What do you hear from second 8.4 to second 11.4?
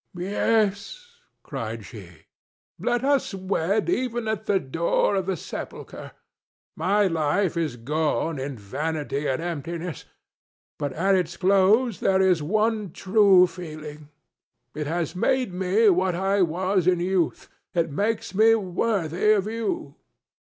vanity and emptiness, but at its